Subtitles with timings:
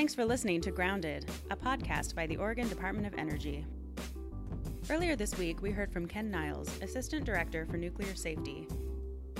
[0.00, 3.66] Thanks for listening to Grounded, a podcast by the Oregon Department of Energy.
[4.88, 8.66] Earlier this week, we heard from Ken Niles, Assistant Director for Nuclear Safety.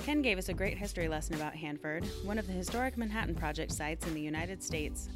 [0.05, 3.71] Ken gave us a great history lesson about Hanford, one of the historic Manhattan Project
[3.71, 5.09] sites in the United States.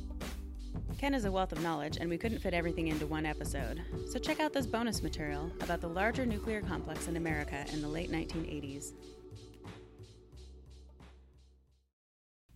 [0.98, 4.18] Ken is a wealth of knowledge, and we couldn't fit everything into one episode, so
[4.18, 8.12] check out this bonus material about the larger nuclear complex in America in the late
[8.12, 8.94] 1980s.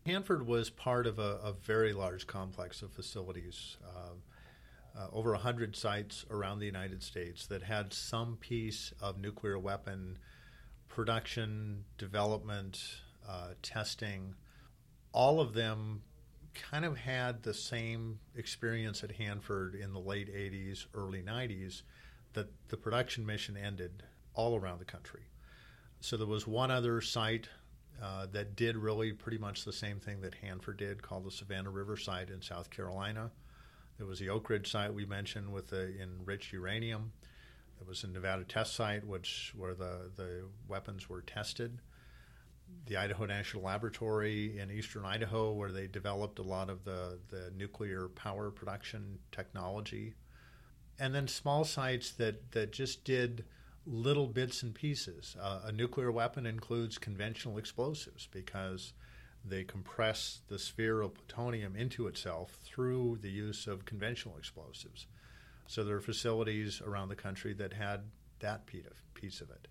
[0.06, 5.76] Hanford was part of a, a very large complex of facilities, uh, uh, over 100
[5.76, 10.18] sites around the United States that had some piece of nuclear weapon
[10.88, 12.82] production, development,
[13.28, 14.34] uh, testing.
[15.14, 16.02] All of them
[16.54, 21.84] kind of had the same experience at Hanford in the late 80s, early 90s,
[22.34, 25.24] that the production mission ended all around the country.
[26.02, 27.50] So there was one other site
[28.02, 31.70] uh, that did really pretty much the same thing that Hanford did, called the Savannah
[31.70, 33.32] River site in South Carolina.
[33.98, 37.12] There was the Oak Ridge site we mentioned with the enriched uranium.
[37.78, 41.80] There was a Nevada test site, which where the, the weapons were tested.
[42.86, 47.52] The Idaho National Laboratory in eastern Idaho, where they developed a lot of the, the
[47.58, 50.14] nuclear power production technology.
[51.00, 53.46] And then small sites that, that just did
[53.86, 55.36] little bits and pieces.
[55.42, 58.94] Uh, a nuclear weapon includes conventional explosives because
[59.44, 65.08] they compress the sphere of plutonium into itself through the use of conventional explosives.
[65.68, 68.02] So there are facilities around the country that had
[68.40, 69.68] that piece of it.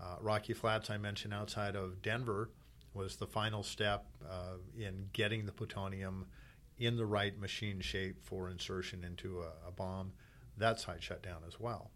[0.00, 2.50] Uh, Rocky Flats, I mentioned outside of Denver,
[2.92, 6.26] was the final step uh, in getting the plutonium
[6.78, 10.12] in the right machine shape for insertion into a, a bomb.
[10.56, 11.90] That site shut down as well.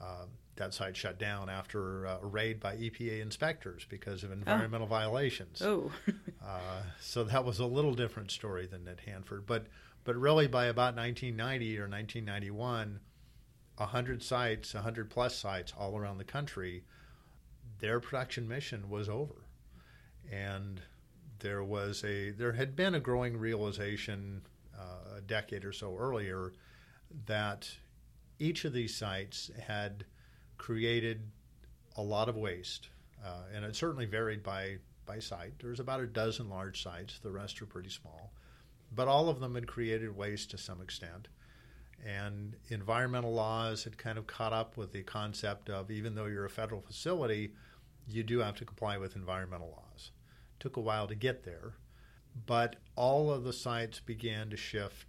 [0.00, 4.86] Uh, that site shut down after uh, a raid by EPA inspectors because of environmental
[4.86, 4.90] oh.
[4.90, 5.60] violations.
[5.62, 5.90] Oh.
[6.44, 9.46] uh, so that was a little different story than at Hanford.
[9.46, 9.66] But,
[10.04, 13.00] but really, by about 1990 or 1991,
[13.76, 16.84] 100 sites, 100 plus sites all around the country,
[17.80, 19.46] their production mission was over.
[20.32, 20.80] And
[21.40, 24.42] there was a there had been a growing realization
[24.76, 26.52] uh, a decade or so earlier
[27.26, 27.70] that
[28.38, 30.04] each of these sites had
[30.58, 31.22] created
[31.96, 32.88] a lot of waste,
[33.24, 34.76] uh, and it certainly varied by
[35.06, 35.52] by site.
[35.60, 38.32] There's about a dozen large sites; the rest are pretty small,
[38.94, 41.28] but all of them had created waste to some extent.
[42.04, 46.44] And environmental laws had kind of caught up with the concept of even though you're
[46.44, 47.54] a federal facility,
[48.06, 50.10] you do have to comply with environmental laws.
[50.60, 51.74] Took a while to get there,
[52.46, 55.06] but all of the sites began to shift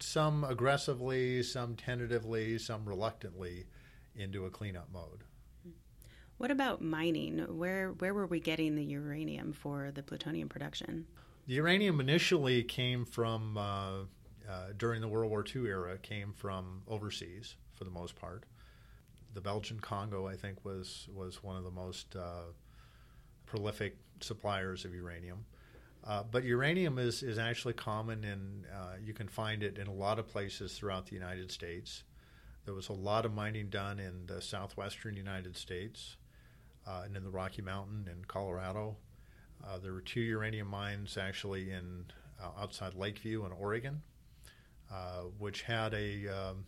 [0.00, 3.66] some aggressively, some tentatively, some reluctantly
[4.14, 5.24] into a cleanup mode.
[6.38, 7.38] What about mining?
[7.38, 11.06] Where where were we getting the uranium for the plutonium production?
[11.46, 13.90] The uranium initially came from uh,
[14.48, 18.44] uh, during the World War II era came from overseas for the most part.
[19.34, 22.50] The Belgian Congo, I think, was was one of the most uh,
[23.46, 25.44] prolific suppliers of uranium.
[26.04, 29.92] Uh, but uranium is, is actually common, and uh, you can find it in a
[29.92, 32.02] lot of places throughout the United States.
[32.64, 36.16] There was a lot of mining done in the southwestern United States
[36.86, 38.96] uh, and in the Rocky Mountain in Colorado.
[39.64, 42.04] Uh, there were two uranium mines actually in
[42.42, 44.02] uh, outside Lakeview in Oregon,
[45.38, 46.64] which had a um,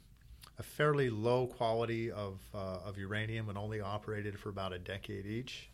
[0.59, 5.69] a fairly low quality of, of uranium and only operated for about a decade each.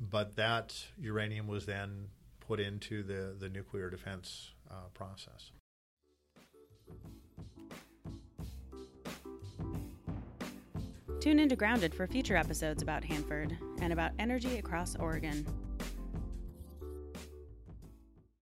[0.00, 2.08] But that uranium was then
[2.48, 5.52] put into the, the nuclear defense uh, process.
[11.20, 15.46] Tune into Grounded for future episodes about Hanford and about energy across Oregon.